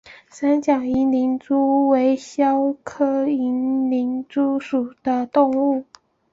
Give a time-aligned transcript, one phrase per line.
[0.31, 5.85] 三角银鳞蛛为肖鞘科银鳞蛛属的动物。